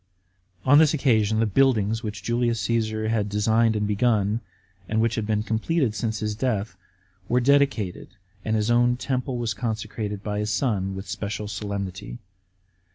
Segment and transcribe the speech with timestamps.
[0.65, 4.41] On this occasion the buildings, which Julius Cassar had designed and begun,
[4.89, 6.75] and which had been completed since his death,
[7.29, 8.07] were dedicated,
[8.43, 12.17] and his own temple was consecrated by his son with special solemnity.